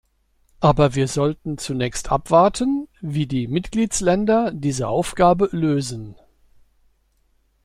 [0.61, 6.15] Aber wir sollten zunächst abwarten, wie die Mitgliedsländer diese Aufgabe lösen.